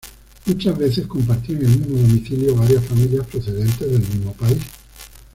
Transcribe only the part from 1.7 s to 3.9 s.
mismo domicilio varias familias procedentes